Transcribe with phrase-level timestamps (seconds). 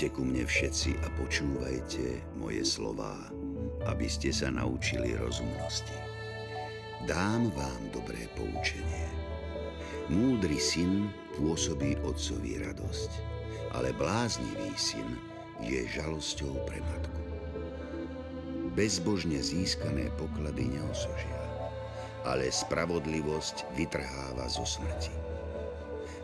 [0.00, 3.20] Poďte ku mne všetci a počúvajte moje slová,
[3.84, 5.92] aby ste sa naučili rozumnosti.
[7.04, 9.12] Dám vám dobré poučenie.
[10.08, 13.10] Múdry syn pôsobí otcovi radosť,
[13.76, 15.20] ale bláznivý syn
[15.60, 17.20] je žalosťou pre matku.
[18.72, 21.44] Bezbožne získané poklady neosožia,
[22.24, 25.12] ale spravodlivosť vytrháva zo smrti.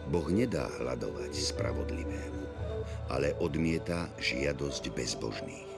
[0.08, 2.45] Boh nedá hľadovať spravodlivému,
[3.10, 5.70] ale odmieta žiadosť bezbožných.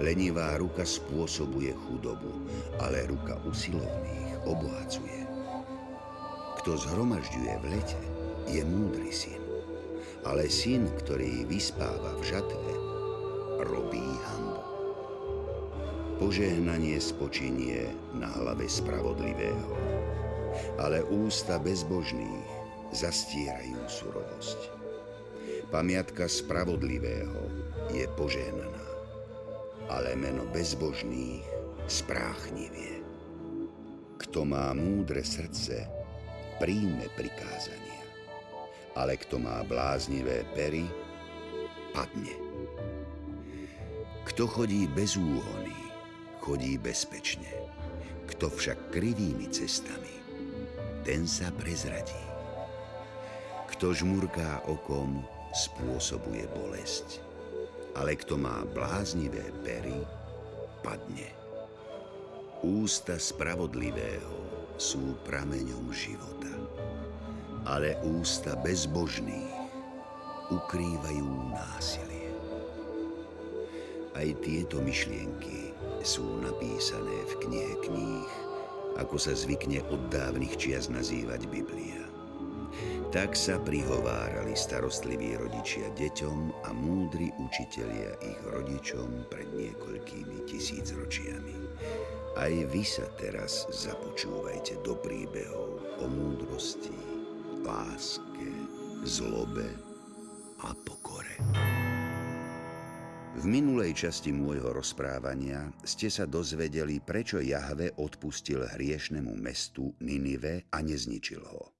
[0.00, 2.48] Lenivá ruka spôsobuje chudobu,
[2.80, 5.22] ale ruka usilovných obohacuje.
[6.62, 8.02] Kto zhromažďuje v lete,
[8.50, 9.42] je múdry syn,
[10.26, 12.72] ale syn, ktorý vyspáva v žatve,
[13.66, 14.62] robí hambu.
[16.18, 19.74] Požehnanie spočinie na hlave spravodlivého,
[20.78, 22.46] ale ústa bezbožných
[22.94, 24.81] zastierajú surovosť.
[25.72, 27.48] Pamiatka spravodlivého
[27.96, 28.86] je požehnaná,
[29.88, 31.48] ale meno bezbožných
[31.88, 33.00] spráchnivie.
[34.20, 35.88] Kto má múdre srdce,
[36.60, 38.04] príjme prikázania,
[38.92, 40.84] ale kto má bláznivé pery,
[41.96, 42.36] padne.
[44.28, 45.72] Kto chodí bez úhony,
[46.44, 47.48] chodí bezpečne.
[48.28, 50.20] Kto však krivými cestami,
[51.00, 52.22] ten sa prezradí.
[53.72, 57.20] Kto žmurká okom, spôsobuje bolesť.
[57.92, 60.00] Ale kto má bláznivé pery,
[60.80, 61.28] padne.
[62.64, 64.32] Ústa spravodlivého
[64.80, 66.52] sú prameňom života,
[67.68, 69.62] ale ústa bezbožných
[70.50, 72.32] ukrývajú násilie.
[74.12, 75.72] Aj tieto myšlienky
[76.04, 78.32] sú napísané v knihe kníh,
[79.00, 82.11] ako sa zvykne od dávnych čias nazývať Biblia.
[83.12, 91.58] Tak sa prihovárali starostliví rodičia deťom a múdri učitelia ich rodičom pred niekoľkými tisícročiami.
[92.40, 96.96] Aj vy sa teraz započúvajte do príbehov o múdrosti,
[97.60, 98.48] láske,
[99.04, 99.68] zlobe
[100.64, 101.36] a pokore.
[103.36, 110.80] V minulej časti môjho rozprávania ste sa dozvedeli, prečo Jahve odpustil hriešnemu mestu Ninive a
[110.80, 111.76] nezničil ho.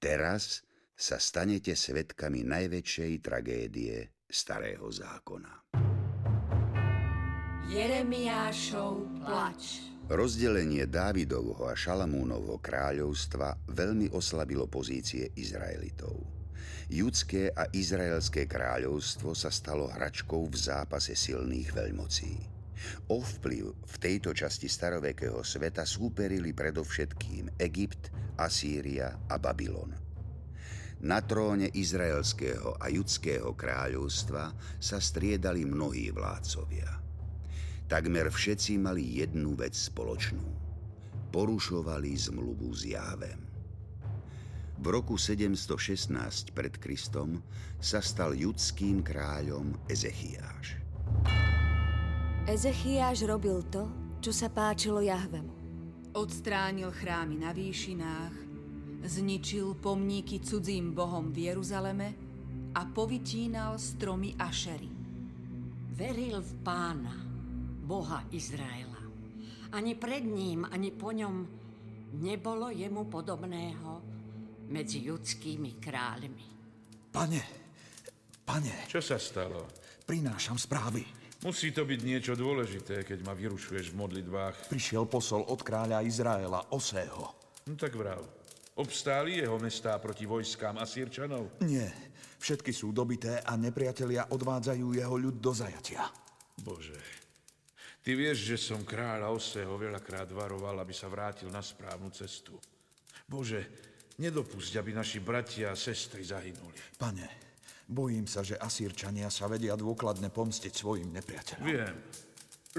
[0.00, 0.64] Teraz
[1.00, 5.72] sa stanete svetkami najväčšej tragédie Starého zákona.
[7.72, 9.80] Jeremiášov plač
[10.12, 16.20] Rozdelenie Dávidovho a Šalamúnovho kráľovstva veľmi oslabilo pozície Izraelitov.
[16.92, 22.32] Judské a izraelské kráľovstvo sa stalo hračkou v zápase silných veľmocí.
[23.08, 30.09] O vplyv v tejto časti starovekého sveta súperili predovšetkým Egypt, Asýria a Babylon.
[31.00, 37.00] Na tróne izraelského a judského kráľovstva sa striedali mnohí vládcovia.
[37.88, 40.44] Takmer všetci mali jednu vec spoločnú.
[41.32, 43.40] Porušovali zmluvu s Jávem.
[44.80, 47.40] V roku 716 pred Kristom
[47.80, 50.76] sa stal judským kráľom Ezechiáš.
[52.44, 53.88] Ezechiáš robil to,
[54.20, 55.52] čo sa páčilo Jahvemu.
[56.12, 58.49] Odstránil chrámy na výšinách,
[59.04, 62.08] zničil pomníky cudzím bohom v Jeruzaleme
[62.74, 64.90] a povytínal stromy Ašery.
[65.96, 67.16] Veril v pána,
[67.84, 69.00] boha Izraela.
[69.70, 71.46] Ani pred ním, ani po ňom
[72.18, 73.90] nebolo jemu podobného
[74.70, 76.46] medzi judskými kráľmi.
[77.10, 77.42] Pane,
[78.46, 78.86] pane.
[78.86, 79.66] Čo sa stalo?
[80.06, 81.02] Prinášam správy.
[81.40, 84.68] Musí to byť niečo dôležité, keď ma vyrušuješ v modlitbách.
[84.68, 87.32] Prišiel posol od kráľa Izraela, Osého.
[87.64, 88.39] No tak vrav.
[88.80, 91.60] Obstáli jeho mestá proti vojskám Asírčanov?
[91.68, 91.92] Nie.
[92.40, 96.08] Všetky sú dobité a nepriatelia odvádzajú jeho ľud do zajatia.
[96.56, 96.96] Bože,
[98.00, 102.56] ty vieš, že som kráľa Oseho veľakrát varoval, aby sa vrátil na správnu cestu.
[103.28, 103.68] Bože,
[104.16, 106.96] nedopusť, aby naši bratia a sestry zahynuli.
[106.96, 107.28] Pane,
[107.84, 111.68] bojím sa, že Asírčania sa vedia dôkladne pomstiť svojim nepriateľom.
[111.68, 111.96] Viem.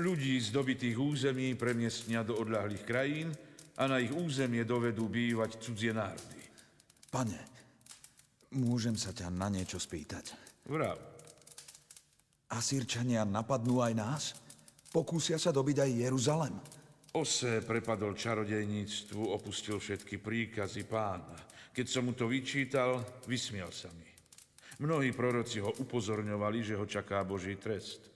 [0.02, 3.30] Ľudí z dobitých území premiestnia do odľahlých krajín,
[3.78, 6.42] a na ich územie dovedú bývať cudzie národy.
[7.12, 7.40] Pane,
[8.56, 10.36] môžem sa ťa na niečo spýtať?
[10.68, 11.00] Vrav.
[12.52, 14.24] Asírčania napadnú aj nás?
[14.92, 16.56] Pokúsia sa dobiť aj Jeruzalem?
[17.16, 21.36] Ose prepadol čarodejníctvu, opustil všetky príkazy pána.
[21.72, 24.08] Keď som mu to vyčítal, vysmial sa mi.
[24.84, 28.12] Mnohí proroci ho upozorňovali, že ho čaká Boží trest.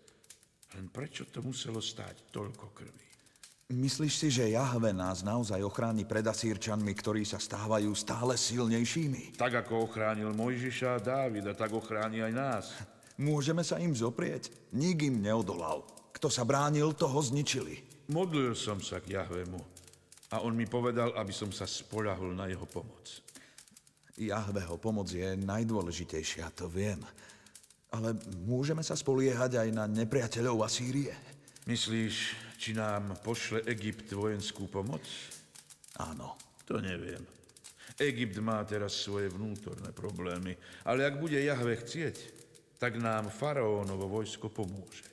[0.76, 3.08] Len prečo to muselo stáť toľko krvi?
[3.66, 9.34] Myslíš si, že Jahve nás naozaj ochráni pred Asírčanmi, ktorí sa stávajú stále silnejšími?
[9.42, 12.66] Tak ako ochránil Mojžiša a Dávida, tak ochráni aj nás.
[13.18, 14.54] Môžeme sa im zoprieť?
[14.70, 15.82] Nik im neodolal.
[16.14, 18.06] Kto sa bránil, toho zničili.
[18.14, 19.58] Modlil som sa k Jahvemu
[20.30, 23.18] a on mi povedal, aby som sa spoľahol na jeho pomoc.
[24.14, 27.02] Jahveho pomoc je najdôležitejšia, to viem.
[27.90, 28.14] Ale
[28.46, 31.18] môžeme sa spoliehať aj na nepriateľov Asýrie?
[31.66, 35.06] Myslíš, či nám pošle Egypt vojenskú pomoc?
[36.02, 36.34] Áno.
[36.66, 37.22] To neviem.
[38.02, 42.18] Egypt má teraz svoje vnútorné problémy, ale ak bude Jahve chcieť,
[42.82, 45.06] tak nám faraónovo vojsko pomôže.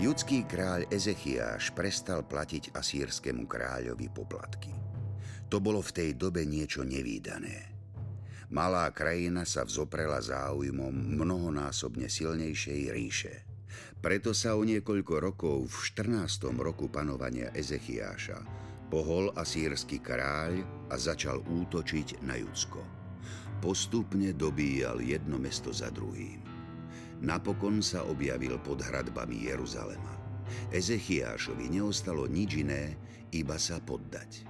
[0.00, 4.72] Judský kráľ Ezechiáš prestal platiť asýrskému kráľovi poplatky.
[5.52, 7.68] To bolo v tej dobe niečo nevýdané.
[8.48, 13.49] Malá krajina sa vzoprela záujmom mnohonásobne silnejšej ríše.
[14.00, 15.76] Preto sa o niekoľko rokov v
[16.08, 16.56] 14.
[16.56, 18.40] roku panovania Ezechiáša
[18.88, 22.80] pohol asýrsky kráľ a začal útočiť na Judsko.
[23.60, 26.40] Postupne dobíjal jedno mesto za druhým.
[27.20, 30.16] Napokon sa objavil pod hradbami Jeruzalema.
[30.72, 32.96] Ezechiášovi neostalo nič iné,
[33.36, 34.48] iba sa poddať.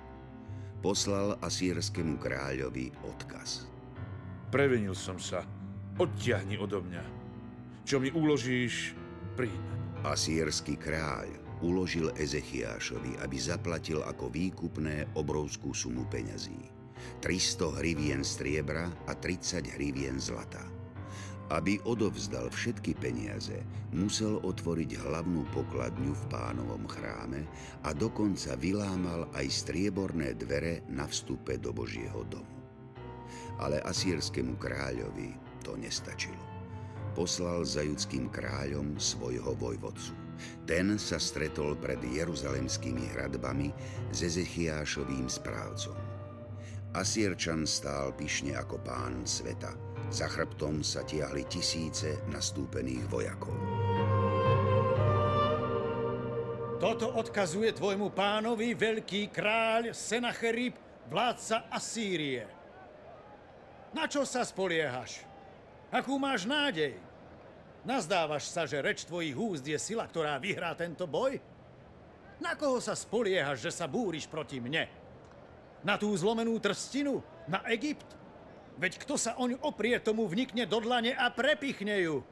[0.79, 3.67] Poslal asýrskému kráľovi odkaz.
[4.55, 5.43] Previnil som sa.
[5.99, 7.05] Odtiahni odo mňa.
[7.83, 9.00] Čo mi uložíš,
[9.41, 9.73] príjmem.
[10.05, 11.29] Asýrsky kráľ
[11.65, 16.61] uložil Ezechiášovi, aby zaplatil ako výkupné obrovskú sumu peňazí.
[17.25, 20.61] 300 hrivien striebra a 30 hrivien zlata.
[21.53, 23.65] Aby odovzdal všetky peniaze,
[23.97, 27.45] musel otvoriť hlavnú pokladňu v pánovom chráme
[27.85, 32.57] a dokonca vylámal aj strieborné dvere na vstupe do Božieho domu.
[33.61, 36.50] Ale asýrskému kráľovi to nestačilo.
[37.13, 40.15] Poslal za judským kráľom svojho vojvodcu.
[40.65, 43.75] Ten sa stretol pred jeruzalemskými hradbami
[44.15, 45.97] s Ezechiášovým správcom.
[46.97, 49.77] Asírčan stál pyšne ako pán sveta–
[50.11, 53.55] za chrbtom sa tiahli tisíce nastúpených vojakov.
[56.83, 60.75] Toto odkazuje tvojmu pánovi veľký kráľ Senacherib,
[61.07, 62.43] vládca Asýrie.
[63.95, 65.30] Na čo sa spoliehaš?
[65.91, 66.95] Akú máš nádej?
[67.83, 71.43] Nazdávaš sa, že reč tvojich úst je sila, ktorá vyhrá tento boj?
[72.39, 74.87] Na koho sa spoliehaš, že sa búriš proti mne?
[75.83, 77.19] Na tú zlomenú trstinu?
[77.51, 78.07] Na Egypt?
[78.79, 82.23] Veď kto sa oň oprie, tomu vnikne do dlane a prepichne ju.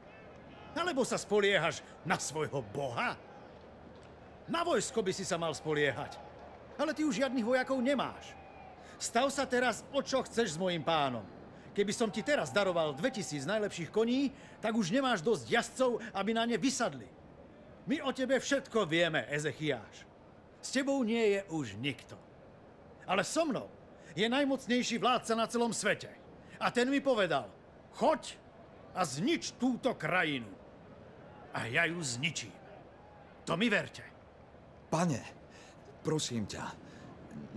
[0.73, 3.19] Alebo sa spoliehaš na svojho boha?
[4.49, 6.17] Na vojsko by si sa mal spoliehať.
[6.79, 8.33] Ale ty už žiadnych vojakov nemáš.
[8.97, 11.21] Stav sa teraz, o čo chceš s mojim pánom.
[11.73, 16.43] Keby som ti teraz daroval 2000 najlepších koní, tak už nemáš dosť jazdcov, aby na
[16.43, 17.07] ne vysadli.
[17.89, 20.05] My o tebe všetko vieme, Ezechiáš.
[20.61, 22.13] S tebou nie je už nikto.
[23.07, 23.65] Ale so mnou
[24.13, 26.11] je najmocnejší vládca na celom svete.
[26.59, 27.47] A ten mi povedal,
[27.95, 28.35] choď
[28.93, 30.51] a znič túto krajinu.
[31.55, 32.53] A ja ju zničím.
[33.47, 34.05] To mi verte.
[34.93, 35.21] Pane,
[36.05, 36.61] prosím ťa,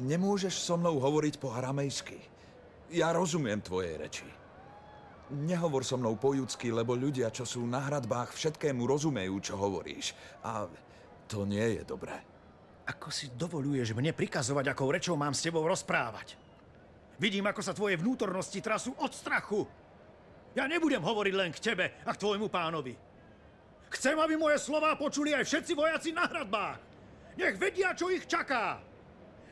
[0.00, 2.31] nemôžeš so mnou hovoriť po aramejsky.
[2.92, 4.28] Ja rozumiem tvojej reči.
[5.32, 10.12] Nehovor so mnou po judsky, lebo ľudia, čo sú na hradbách, všetkému rozumejú, čo hovoríš.
[10.44, 10.68] A
[11.24, 12.20] to nie je dobré.
[12.84, 16.36] Ako si dovoluješ mne prikazovať, akou rečou mám s tebou rozprávať?
[17.16, 19.64] Vidím, ako sa tvoje vnútornosti trasú od strachu.
[20.52, 22.92] Ja nebudem hovoriť len k tebe a k tvojmu pánovi.
[23.88, 26.80] Chcem, aby moje slová počuli aj všetci vojaci na hradbách.
[27.40, 28.84] Nech vedia, čo ich čaká.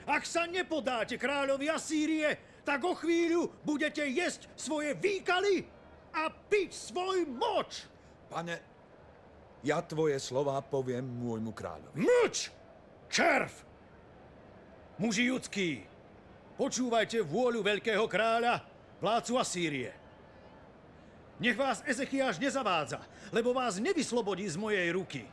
[0.04, 5.66] Ak sa nepodáte kráľovi Asýrie, tak o chvíľu budete jesť svoje výkaly
[6.14, 7.90] a piť svoj moč.
[8.30, 8.56] Pane,
[9.66, 11.98] ja tvoje slova poviem môjmu kráľovi.
[11.98, 12.54] Mlč!
[13.10, 13.50] Červ!
[15.02, 15.90] Muži judskí,
[16.60, 18.60] Počúvajte vôľu veľkého kráľa,
[19.00, 19.96] vládcu Asýrie.
[21.40, 23.00] Nech vás Ezechiáš nezavádza,
[23.32, 25.24] lebo vás nevyslobodí z mojej ruky.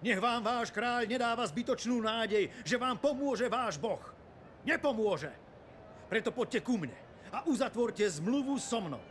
[0.00, 4.00] Nech vám váš kráľ nedáva zbytočnú nádej, že vám pomôže váš Boh.
[4.64, 5.43] Nepomôže.
[6.14, 6.94] Preto poďte ku mne
[7.34, 9.02] a uzatvorte zmluvu so mnou.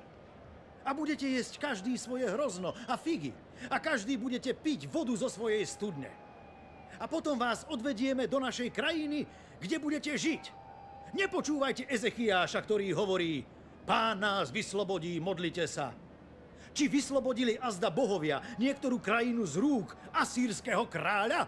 [0.87, 3.35] A budete jesť každý svoje hrozno a figy.
[3.67, 6.07] A každý budete piť vodu zo svojej studne.
[6.95, 9.27] A potom vás odvedieme do našej krajiny,
[9.59, 10.63] kde budete žiť
[11.13, 13.45] Nepočúvajte Ezechiáša, ktorý hovorí,
[13.85, 15.93] pán nás vyslobodí, modlite sa.
[16.73, 21.45] Či vyslobodili azda bohovia niektorú krajinu z rúk asýrskeho kráľa?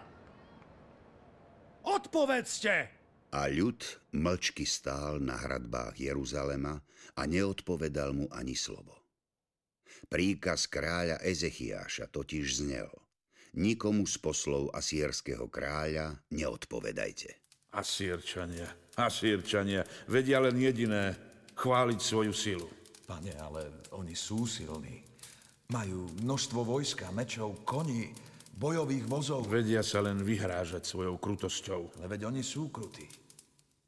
[1.82, 2.95] Odpovedzte!
[3.34, 3.82] A ľud
[4.14, 6.78] mlčky stál na hradbách Jeruzalema
[7.16, 9.06] a neodpovedal mu ani slovo.
[10.06, 12.86] Príkaz kráľa Ezechiáša totiž znel.
[13.56, 17.34] Nikomu z poslov asýrskeho kráľa neodpovedajte.
[17.72, 21.16] Asýrčania, Asýrčania vedia len jediné,
[21.56, 22.68] chváliť svoju silu.
[23.08, 25.04] Pane, ale oni sú silní.
[25.72, 28.14] Majú množstvo vojska, mečov, koní,
[28.56, 29.44] bojových vozov.
[29.46, 32.00] Vedia sa len vyhrážať svojou krutosťou.
[32.00, 33.04] Ale veď oni sú krutí.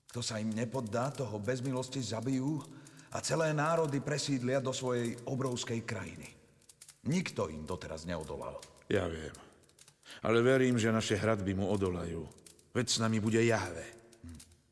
[0.09, 2.61] Kto sa im nepoddá, toho bez milosti zabijú
[3.13, 6.29] a celé národy presídlia do svojej obrovskej krajiny.
[7.09, 8.61] Nikto im doteraz neodolal.
[8.93, 9.33] Ja viem.
[10.25, 12.25] Ale verím, že naše hradby mu odolajú.
[12.73, 13.85] Veď s nami bude Jahve.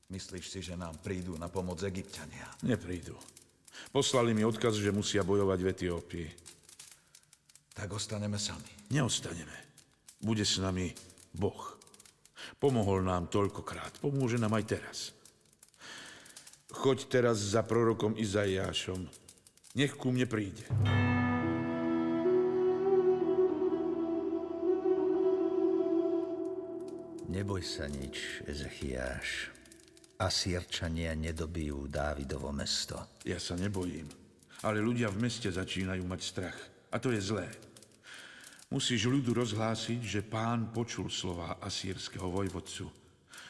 [0.08, 2.46] Myslíš si, že nám prídu na pomoc Egyptiania?
[2.62, 3.16] Neprídu.
[3.92, 6.28] Poslali mi odkaz, že musia bojovať v Etiópii.
[7.76, 8.72] Tak ostaneme sami.
[8.94, 9.65] Neostaneme.
[10.20, 10.92] Bude s nami
[11.36, 11.76] Boh.
[12.56, 14.00] Pomohol nám toľkokrát.
[14.00, 14.98] Pomôže nám aj teraz.
[16.72, 19.08] Choď teraz za prorokom Izaiášom.
[19.76, 20.64] Nech ku mne príde.
[27.26, 29.52] Neboj sa nič, Ezechiáš.
[30.16, 33.20] Asírčania nedobijú Dávidovo mesto.
[33.28, 34.08] Ja sa nebojím.
[34.64, 36.56] Ale ľudia v meste začínajú mať strach.
[36.88, 37.44] A to je zlé.
[38.66, 42.90] Musíš ľudu rozhlásiť, že pán počul slova asýrskeho vojvodcu.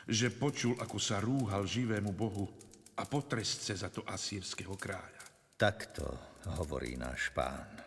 [0.05, 2.47] Že počul, ako sa rúhal živému bohu
[3.01, 5.25] a potrestce za to asýrskeho kráľa.
[5.57, 6.05] Takto
[6.61, 7.81] hovorí náš pán.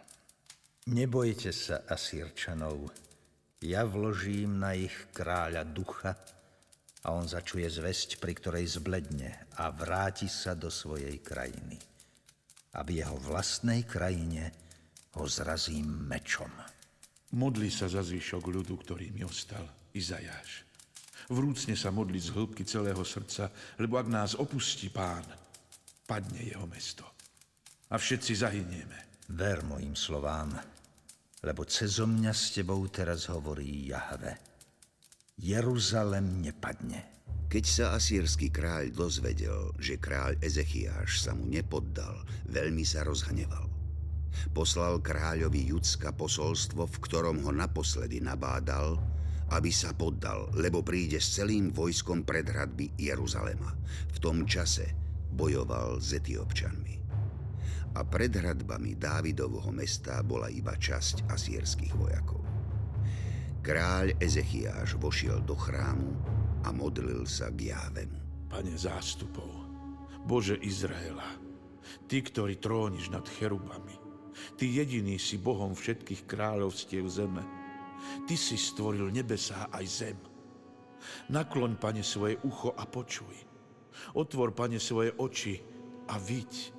[0.90, 2.90] Nebojte sa Asírčanov,
[3.62, 6.18] ja vložím na ich kráľa ducha
[7.06, 11.78] a on začuje zväzť, pri ktorej zbledne a vráti sa do svojej krajiny.
[12.74, 14.50] A v jeho vlastnej krajine
[15.14, 16.50] ho zrazím mečom.
[17.38, 19.62] Modli sa za zvyšok ľudu, ktorý mi ostal,
[19.94, 20.66] Izajáš.
[21.30, 25.22] Vrúcne sa modli z hĺbky celého srdca, lebo ak nás opustí pán,
[26.10, 27.06] padne jeho mesto.
[27.94, 29.30] A všetci zahynieme.
[29.30, 30.58] Ver mojim slovám,
[31.46, 34.42] lebo cezo mňa s tebou teraz hovorí Jahve.
[35.38, 37.22] Jeruzalem nepadne.
[37.46, 43.79] Keď sa asýrsky kráľ dozvedel, že kráľ Ezechiáš sa mu nepoddal, veľmi sa rozhneval.
[44.54, 48.98] Poslal kráľovi Judska posolstvo, v ktorom ho naposledy nabádal,
[49.50, 53.74] aby sa poddal, lebo príde s celým vojskom pred hradby Jeruzalema.
[54.14, 54.94] V tom čase
[55.34, 56.96] bojoval s Etiopčanmi.
[57.98, 62.46] A pred hradbami Dávidovho mesta bola iba časť asýrskych vojakov.
[63.66, 66.14] Kráľ Ezechiáš vošiel do chrámu
[66.64, 68.48] a modlil sa k Jávemu.
[68.50, 69.50] Pane zástupov,
[70.26, 71.38] Bože Izraela,
[72.10, 74.09] Ty, ktorý tróniš nad cherubami,
[74.58, 77.44] Ty jediný si Bohom všetkých kráľovstiev zeme.
[78.26, 80.18] Ty si stvoril nebesá aj zem.
[81.32, 83.36] Nakloň, Pane, svoje ucho a počuj.
[84.16, 85.60] Otvor, Pane, svoje oči
[86.08, 86.76] a viď.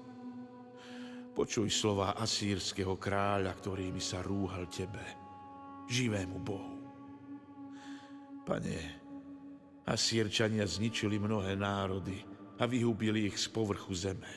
[1.36, 5.04] Počuj slova asýrskeho kráľa, ktorými sa rúhal Tebe,
[5.88, 6.74] živému Bohu.
[8.44, 9.00] Pane,
[9.90, 12.22] Asýrčania zničili mnohé národy
[12.62, 14.30] a vyhubili ich z povrchu zeme.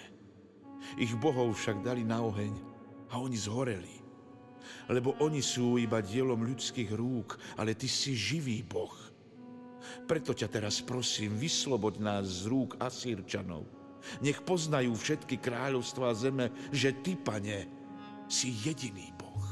[0.98, 2.73] Ich bohov však dali na oheň
[3.14, 4.02] a oni zhoreli.
[4.90, 8.92] Lebo oni sú iba dielom ľudských rúk, ale ty si živý boh.
[10.10, 13.70] Preto ťa teraz prosím, vysloboď nás z rúk Asýrčanov.
[14.20, 17.70] Nech poznajú všetky kráľovstvá zeme, že ty, pane,
[18.28, 19.46] si jediný boh.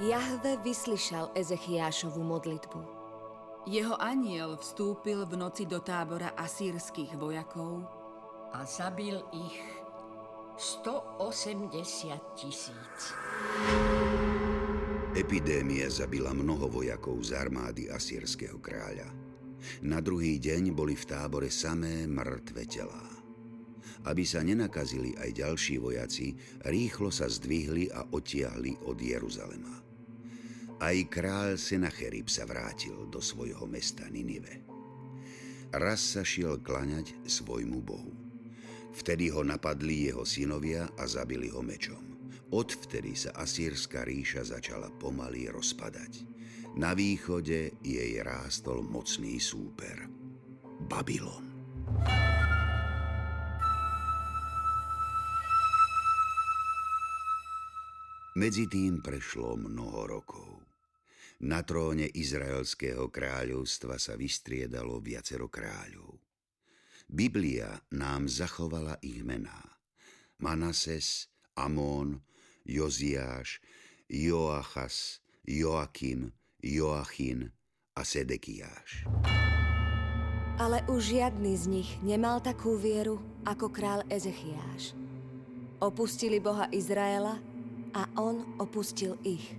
[0.00, 2.80] Jahve vyslyšal Ezechiášovu modlitbu.
[3.68, 7.84] Jeho aniel vstúpil v noci do tábora asýrskych vojakov
[8.56, 9.79] a zabil ich
[10.60, 12.98] 180 tisíc.
[15.16, 19.08] Epidémia zabila mnoho vojakov z armády asýrskeho kráľa.
[19.88, 23.08] Na druhý deň boli v tábore samé mŕtve telá.
[24.04, 26.36] Aby sa nenakazili aj ďalší vojaci,
[26.68, 29.80] rýchlo sa zdvihli a otiahli od Jeruzalema.
[30.76, 34.60] Aj kráľ Senacherib sa vrátil do svojho mesta Ninive.
[35.72, 38.19] Raz sa šiel klaňať svojmu bohu.
[38.90, 42.10] Vtedy ho napadli jeho synovia a zabili ho mečom.
[42.50, 46.26] Odvtedy sa asýrska ríša začala pomaly rozpadať.
[46.74, 50.10] Na východe jej rástol mocný súper.
[50.90, 51.46] Babylon.
[58.38, 60.62] Medzi tým prešlo mnoho rokov.
[61.42, 66.29] Na tróne Izraelského kráľovstva sa vystriedalo viacero kráľov.
[67.10, 69.66] Biblia nám zachovala ich mená.
[70.38, 71.26] Manases,
[71.58, 72.22] Amón,
[72.62, 73.58] Joziáš,
[74.06, 76.30] Joachas, Joakim,
[76.62, 77.50] Joachim
[77.98, 79.10] a Sedekiáš.
[80.62, 84.94] Ale už žiadny z nich nemal takú vieru ako král Ezechiáš.
[85.82, 87.42] Opustili Boha Izraela
[87.90, 89.58] a on opustil ich.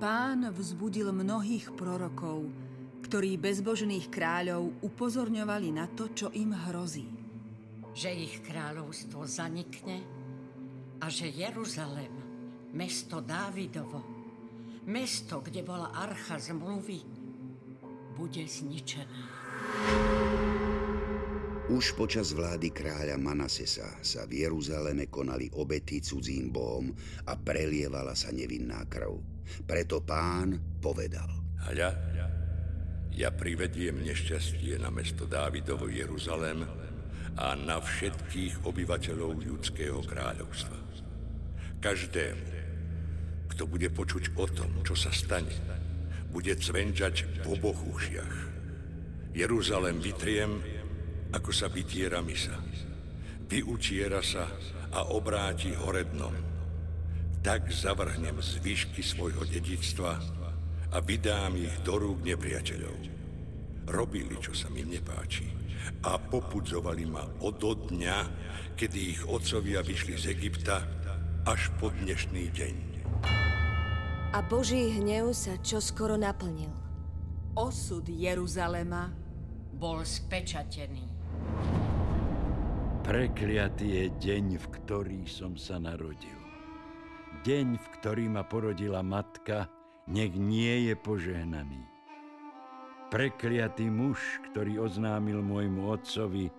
[0.00, 2.48] Pán vzbudil mnohých prorokov,
[3.06, 7.06] ktorí bezbožných kráľov upozorňovali na to, čo im hrozí.
[7.94, 10.02] Že ich kráľovstvo zanikne
[10.98, 12.10] a že Jeruzalem
[12.74, 14.02] mesto Dávidovo,
[14.90, 17.00] mesto, kde bola archa zmluvy,
[18.18, 19.22] bude zničené.
[21.66, 26.94] Už počas vlády kráľa Manasesa sa v Jeruzaleme konali obety cudzím bohom
[27.26, 29.18] a prelievala sa nevinná krv.
[29.66, 31.26] Preto pán povedal.
[31.66, 31.90] Hľa,
[33.16, 36.68] ja privediem nešťastie na mesto Dávidovo Jeruzalém
[37.40, 40.76] a na všetkých obyvateľov judského kráľovstva.
[41.80, 42.46] Každému,
[43.56, 45.52] kto bude počuť o tom, čo sa stane,
[46.28, 48.36] bude cvenčať po bohúšiach.
[49.32, 50.60] Jeruzalém vytriem,
[51.32, 52.56] ako sa vytiera misa.
[53.48, 54.44] Vyutiera sa
[54.92, 56.36] a obráti horednom.
[57.40, 60.20] Tak zavrhnem zvyšky svojho dedictva
[60.96, 62.96] a vydám ich do rúk nepriateľov.
[63.92, 65.44] Robili, čo sa mi nepáči
[66.08, 68.18] a popudzovali ma od dňa,
[68.74, 70.82] kedy ich otcovia vyšli z Egypta,
[71.44, 72.76] až po dnešný deň.
[74.34, 76.72] A Boží hnev sa čoskoro naplnil.
[77.54, 79.12] Osud Jeruzalema
[79.76, 81.06] bol spečatený.
[83.06, 86.40] Prekliatý je deň, v ktorý som sa narodil.
[87.46, 89.70] Deň, v ktorý ma porodila matka,
[90.10, 91.82] nech nie je požehnaný.
[93.10, 94.18] Prekliatý muž,
[94.50, 96.50] ktorý oznámil môjmu otcovi,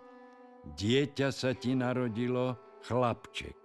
[0.75, 2.55] dieťa sa ti narodilo,
[2.87, 3.57] chlapček.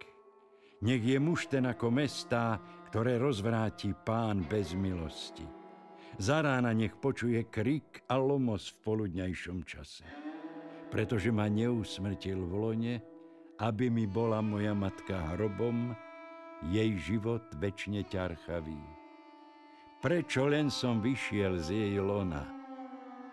[0.83, 2.59] Nech je muž ten ako mestá,
[2.91, 5.47] ktoré rozvráti pán bez milosti.
[6.19, 10.33] Za rána nech počuje krik a lomos v poludňajšom čase
[10.93, 12.95] pretože ma neusmrtil v lone,
[13.65, 15.97] aby mi bola moja matka hrobom,
[16.69, 19.02] jej život väčšine ťarchavý.
[20.03, 22.43] Prečo len som vyšiel z jej lona?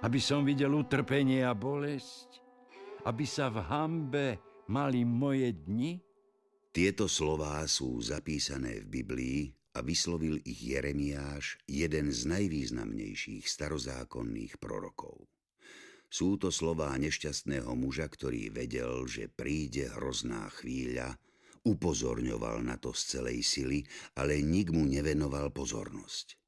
[0.06, 2.46] Aby som videl utrpenie a bolesť?
[3.10, 4.28] Aby sa v hambe
[4.70, 5.98] mali moje dni?
[6.70, 15.26] Tieto slová sú zapísané v Biblii a vyslovil ich Jeremiáš, jeden z najvýznamnejších starozákonných prorokov.
[16.06, 21.18] Sú to slová nešťastného muža, ktorý vedel, že príde hrozná chvíľa,
[21.66, 23.80] upozorňoval na to z celej sily,
[24.14, 26.39] ale nik mu nevenoval pozornosť.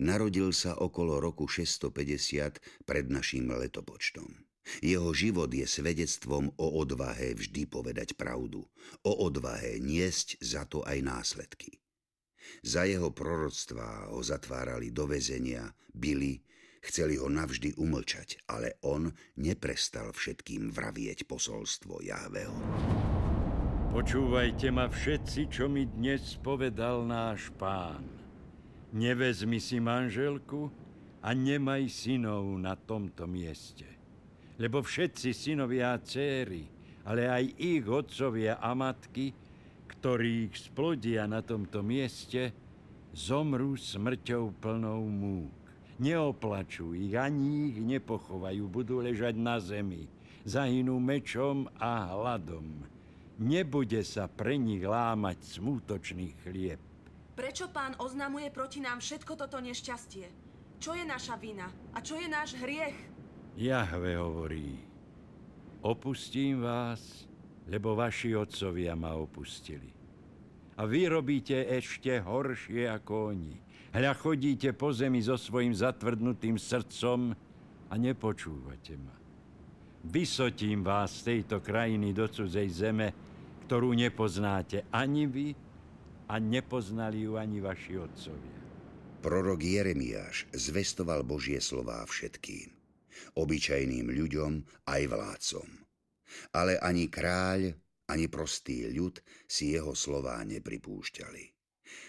[0.00, 4.46] Narodil sa okolo roku 650 pred našim letopočtom.
[4.82, 8.66] Jeho život je svedectvom o odvahe vždy povedať pravdu,
[9.06, 11.78] o odvahe niesť za to aj následky.
[12.66, 16.42] Za jeho proroctvá ho zatvárali do väzenia, byli,
[16.86, 19.10] Chceli ho navždy umlčať, ale on
[19.42, 22.54] neprestal všetkým vravieť posolstvo Jahveho.
[23.90, 28.15] Počúvajte ma všetci, čo mi dnes povedal náš pán.
[28.94, 30.70] Nevezmi si manželku
[31.18, 33.86] a nemaj synov na tomto mieste.
[34.62, 36.70] Lebo všetci synovia a céry,
[37.02, 39.34] ale aj ich otcovia a matky,
[39.90, 42.54] ktorí ich splodia na tomto mieste,
[43.10, 45.50] zomrú smrťou plnou múk.
[45.98, 50.06] Neoplačú ich, ani ich nepochovajú, budú ležať na zemi.
[50.46, 52.86] Zahynú mečom a hladom.
[53.42, 56.85] Nebude sa pre nich lámať smútočný chlieb.
[57.36, 60.24] Prečo pán oznamuje proti nám všetko toto nešťastie?
[60.80, 61.68] Čo je naša vina?
[61.92, 62.96] A čo je náš hriech?
[63.60, 64.80] Jahve hovorí,
[65.84, 67.28] opustím vás,
[67.68, 69.92] lebo vaši otcovia ma opustili.
[70.80, 73.52] A vy robíte ešte horšie ako oni.
[73.92, 77.36] Hľa chodíte po zemi so svojim zatvrdnutým srdcom
[77.88, 79.12] a nepočúvate ma.
[80.08, 83.12] Vysotím vás z tejto krajiny do cudzej zeme,
[83.68, 85.65] ktorú nepoznáte ani vy
[86.26, 88.58] a nepoznali ju ani vaši otcovia.
[89.22, 92.70] Prorok Jeremiáš zvestoval Božie slová všetkým,
[93.34, 94.52] obyčajným ľuďom
[94.86, 95.68] aj vládcom.
[96.54, 97.74] Ale ani kráľ,
[98.06, 99.18] ani prostý ľud
[99.50, 101.56] si jeho slová nepripúšťali.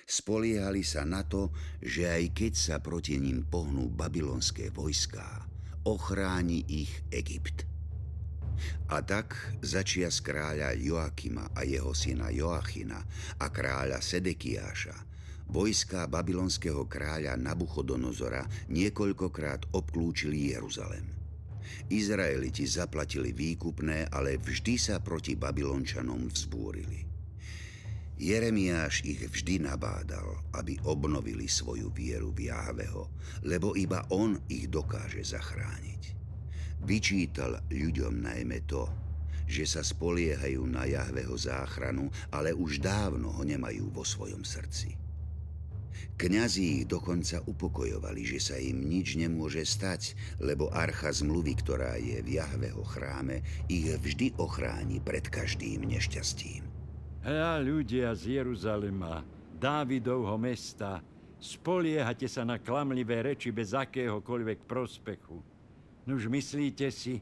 [0.08, 5.46] Spoliehali sa na to, že aj keď sa proti ním pohnú babylonské vojská,
[5.86, 7.77] ochráni ich Egypt.
[8.90, 13.00] A tak začia z kráľa Joakima a jeho syna Joachina
[13.42, 15.08] a kráľa Sedekiáša
[15.48, 21.08] vojská babylonského kráľa Nabuchodonozora niekoľkokrát obklúčili Jeruzalem.
[21.88, 27.08] Izraeliti zaplatili výkupné, ale vždy sa proti Babylončanom vzbúrili.
[28.18, 33.14] Jeremiáš ich vždy nabádal, aby obnovili svoju vieru v Jahveho,
[33.46, 36.17] lebo iba on ich dokáže zachrániť.
[36.86, 38.86] Vyčítal ľuďom najmä to,
[39.48, 45.08] že sa spoliehajú na Jahveho záchranu, ale už dávno ho nemajú vo svojom srdci.
[46.18, 52.22] Kňazí ich dokonca upokojovali, že sa im nič nemôže stať, lebo archa zmluvy, ktorá je
[52.22, 56.66] v Jahveho chráme, ich vždy ochráni pred každým nešťastím.
[57.22, 59.26] Hľa ľudia z Jeruzalema
[59.58, 61.02] Dávidovho mesta,
[61.42, 65.57] spoliehate sa na klamlivé reči bez akéhokoľvek prospechu.
[66.08, 67.20] Nuž myslíte si,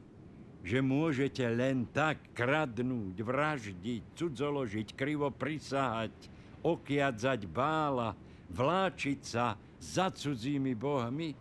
[0.62, 6.14] že môžete len tak kradnúť, vraždiť, cudzoložiť, krivo prisahať,
[6.62, 8.14] okiadzať bála,
[8.50, 11.34] vláčiť sa za cudzími bohmi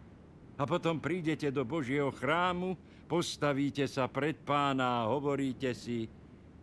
[0.58, 2.74] a potom prídete do Božieho chrámu,
[3.06, 6.10] postavíte sa pred pána a hovoríte si,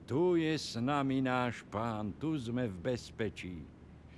[0.02, 3.62] tu je s nami náš pán, tu sme v bezpečí.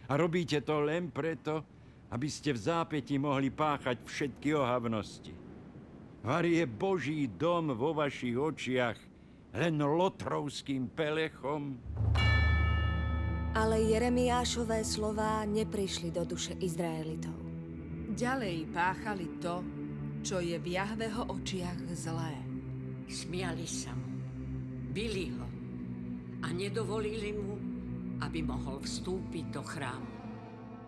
[0.09, 1.61] A robíte to len preto,
[2.09, 5.44] aby ste v zápäti mohli páchať všetky ohavnosti.
[6.25, 8.97] Var je Boží dom vo vašich očiach
[9.61, 11.77] len lotrovským pelechom?
[13.53, 17.37] Ale Jeremiášové slová neprišli do duše Izraelitov.
[18.17, 19.61] Ďalej páchali to,
[20.25, 22.41] čo je v Jahveho očiach zlé.
[23.05, 24.17] Smiali sa mu,
[24.97, 25.45] bili ho
[26.41, 27.55] a nedovolili mu,
[28.25, 30.14] aby mohol vstúpiť do chrámu.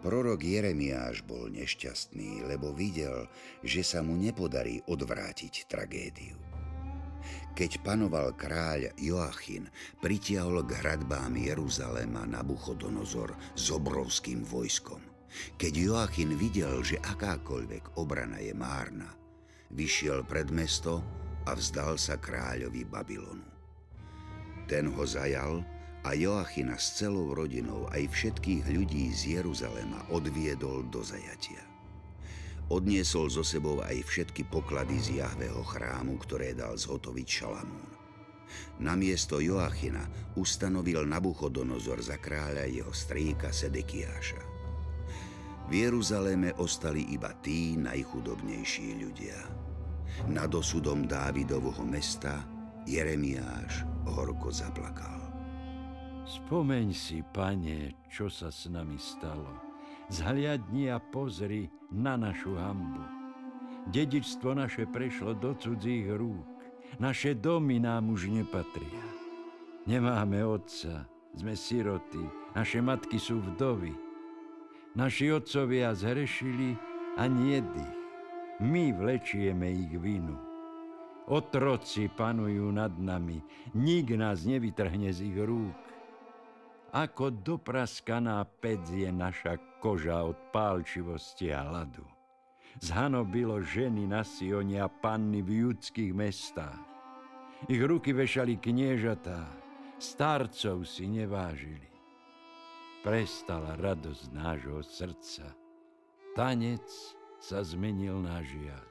[0.04, 3.26] Prorok Jeremiáš bol nešťastný, lebo videl,
[3.64, 6.36] že sa mu nepodarí odvrátiť tragédiu.
[7.56, 9.66] Keď panoval kráľ Joachim,
[10.04, 15.00] pritiahol k hradbám Jeruzalema Nabuchodonozor s obrovským vojskom.
[15.56, 19.08] Keď Joachim videl, že akákoľvek obrana je márna,
[19.72, 21.00] vyšiel pred mesto
[21.48, 23.48] a vzdal sa kráľovi Babylonu.
[24.68, 25.64] Ten ho zajal
[26.06, 31.58] a Joachina s celou rodinou aj všetkých ľudí z Jeruzalema odviedol do zajatia.
[32.70, 37.90] Odniesol so sebou aj všetky poklady z Jahveho chrámu, ktoré dal zhotoviť Šalamún.
[38.78, 40.06] Namiesto Joachina
[40.38, 44.42] ustanovil Nabuchodonozor za kráľa jeho strýka Sedekiáša.
[45.66, 49.38] V Jeruzaleme ostali iba tí najchudobnejší ľudia.
[50.30, 52.46] Nad osudom Dávidovho mesta
[52.86, 55.15] Jeremiáš horko zaplakal.
[56.26, 59.46] Spomeň si, pane, čo sa s nami stalo.
[60.10, 63.06] Zhliadni a pozri na našu hambu.
[63.94, 66.42] Dedičstvo naše prešlo do cudzích rúk.
[66.98, 69.06] Naše domy nám už nepatria.
[69.86, 72.26] Nemáme otca, sme siroty,
[72.58, 73.94] naše matky sú vdovy.
[74.98, 76.74] Naši otcovia zhrešili
[77.14, 77.94] a niedých.
[78.66, 80.34] My vlečieme ich vinu.
[81.30, 83.38] Otroci panujú nad nami,
[83.78, 85.85] nik nás nevytrhne z ich rúk.
[86.96, 92.08] Ako dopraskaná pec je naša koža od pálčivosti a hladu.
[92.80, 96.80] Zhanobilo ženy na Sione a panny v judských mestách.
[97.68, 99.44] Ich ruky vešali kniežatá,
[100.00, 101.84] starcov si nevážili.
[103.04, 105.52] Prestala radosť nášho srdca.
[106.32, 106.88] Tanec
[107.36, 108.88] sa zmenil na žiaľ.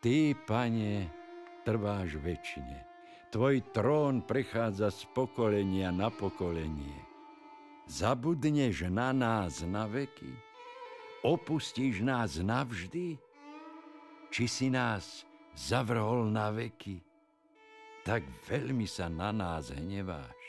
[0.00, 1.12] Ty, pane,
[1.68, 2.95] trváš väčšine
[3.26, 6.94] Tvoj trón prechádza z pokolenia na pokolenie.
[7.90, 10.30] Zabudneš na nás na veky?
[11.26, 13.18] Opustíš nás navždy?
[14.30, 15.26] Či si nás
[15.58, 17.02] zavrhol na veky?
[18.06, 20.46] Tak veľmi sa na nás hneváš.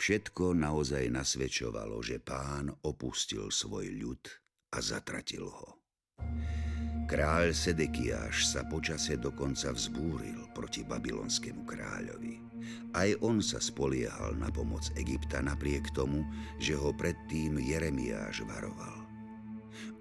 [0.00, 4.24] Všetko naozaj nasvedčovalo, že pán opustil svoj ľud
[4.72, 5.76] a zatratil ho.
[7.04, 12.42] Kráľ Sedekiáš sa počase dokonca vzbúril proti babylonskému kráľovi.
[12.90, 16.26] Aj on sa spoliehal na pomoc Egypta napriek tomu,
[16.58, 19.06] že ho predtým Jeremiáš varoval.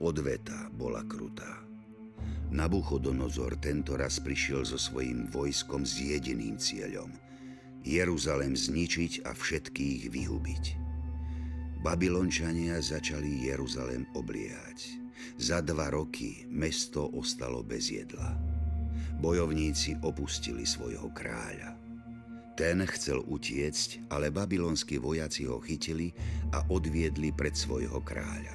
[0.02, 1.62] Odveta bola krutá.
[2.50, 7.14] Nabuchodonozor tento raz prišiel so svojím vojskom s jediným cieľom–
[7.88, 10.66] Jeruzalem zničiť a všetkých vyhubiť.
[11.86, 14.80] Babylončania začali Jeruzalem obliehať–
[15.38, 18.57] za dva roky mesto ostalo bez jedla.
[19.18, 21.74] Bojovníci opustili svojho kráľa.
[22.54, 26.14] Ten chcel utiecť, ale babylonskí vojaci ho chytili
[26.54, 28.54] a odviedli pred svojho kráľa.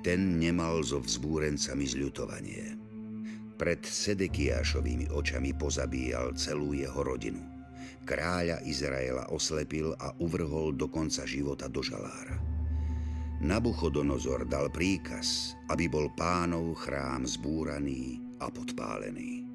[0.00, 2.76] Ten nemal so vzbúrencami zľutovanie.
[3.60, 7.40] Pred Sedekiášovými očami pozabíjal celú jeho rodinu.
[8.08, 12.40] Kráľa Izraela oslepil a uvrhol do konca života do žalára.
[13.44, 19.46] Nabuchodonozor dal príkaz, aby bol pánov chrám zbúraný a podpálený.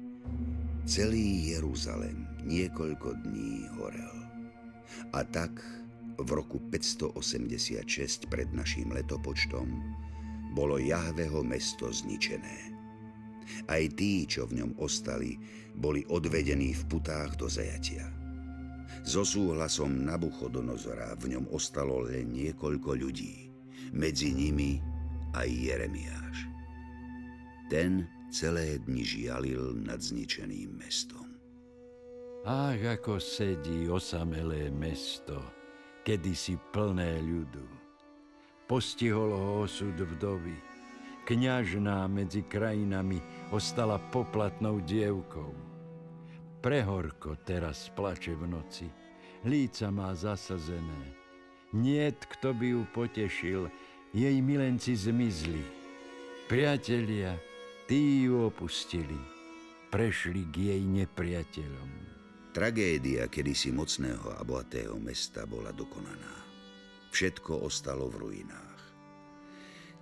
[0.84, 4.16] Celý Jeruzalem niekoľko dní horel.
[5.16, 5.64] A tak
[6.20, 9.66] v roku 586 pred naším letopočtom
[10.52, 12.76] bolo Jahveho mesto zničené.
[13.68, 15.36] Aj tí, čo v ňom ostali,
[15.74, 18.06] boli odvedení v putách do zajatia.
[19.04, 23.34] So súhlasom Nabuchodonozora v ňom ostalo len niekoľko ľudí–
[23.94, 24.82] medzi nimi
[25.38, 26.36] aj Jeremiáš.
[27.70, 31.38] Ten celé dni žialil nad zničeným mestom.
[32.42, 35.38] Ach, ako sedí osamelé mesto,
[36.02, 37.62] kedysi plné ľudu.
[38.66, 40.58] Postihol ho osud vdovy.
[41.24, 43.22] Kňažná medzi krajinami
[43.54, 45.54] ostala poplatnou dievkou.
[46.58, 48.88] Prehorko teraz plače v noci.
[49.46, 51.16] Líca má zasazené.
[51.72, 53.62] Niet, kto by ju potešil,
[54.12, 55.64] jej milenci zmizli.
[56.44, 57.40] Priatelia,
[57.84, 59.16] tí ju opustili.
[59.92, 61.90] Prešli k jej nepriateľom.
[62.50, 66.34] Tragédia kedysi mocného a bohatého mesta bola dokonaná.
[67.14, 68.80] Všetko ostalo v ruinách.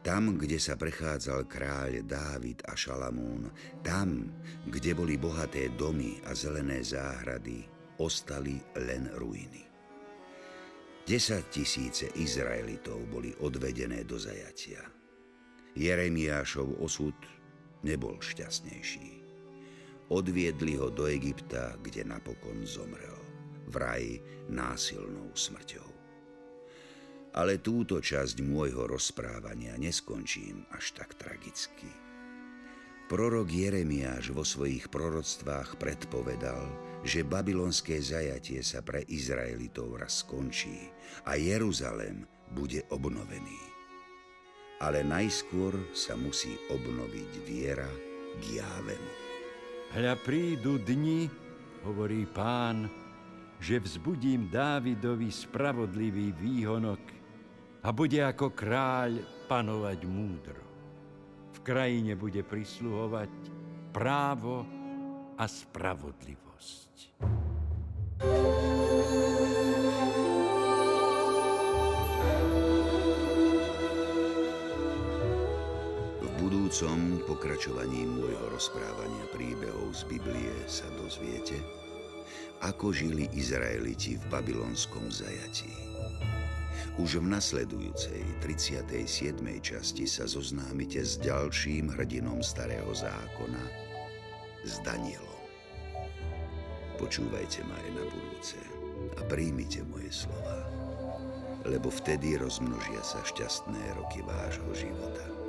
[0.02, 3.52] Tam, kde sa prechádzal kráľ Dávid a Šalamún,
[3.86, 4.34] tam,
[4.66, 7.62] kde boli bohaté domy a zelené záhrady,
[8.02, 9.62] ostali len ruiny.
[11.06, 14.82] Desať tisíce Izraelitov boli odvedené do zajatia.
[15.78, 17.14] Jeremiášov osud
[17.82, 19.22] nebol šťastnejší.
[20.12, 23.16] Odviedli ho do Egypta, kde napokon zomrel.
[23.70, 24.20] Vraj
[24.52, 25.88] násilnou smrťou.
[27.32, 31.88] Ale túto časť môjho rozprávania neskončím až tak tragicky.
[33.08, 36.64] Prorok Jeremiáš vo svojich proroctvách predpovedal,
[37.04, 40.92] že babylonské zajatie sa pre Izraelitov raz skončí
[41.24, 43.71] a Jeruzalém bude obnovený.
[44.82, 47.86] Ale najskôr sa musí obnoviť viera
[48.42, 49.12] k Jávemu.
[49.94, 51.30] Hľa prídu dni,
[51.86, 52.90] hovorí pán,
[53.62, 56.98] že vzbudím Dávidovi spravodlivý výhonok
[57.86, 60.64] a bude ako kráľ panovať múdro.
[61.54, 63.30] V krajine bude prisluhovať
[63.94, 64.66] právo
[65.38, 66.94] a spravodlivosť.
[68.18, 69.01] V
[76.72, 81.60] budúcom pokračovaní môjho rozprávania príbehov z Biblie sa dozviete,
[82.64, 85.68] ako žili Izraeliti v babylonskom zajatí.
[86.96, 89.36] Už v nasledujúcej 37.
[89.60, 93.64] časti sa zoznámite s ďalším hrdinom Starého zákona,
[94.64, 95.44] s Danielom.
[96.96, 98.56] Počúvajte ma aj na budúce
[99.20, 100.64] a príjmite moje slova,
[101.68, 105.41] lebo vtedy rozmnožia sa šťastné roky vášho života.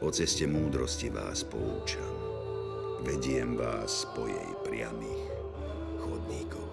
[0.00, 2.14] O ceste múdrosti vás poučam,
[3.02, 5.26] vediem vás po jej priamých
[5.98, 6.67] chodníkoch.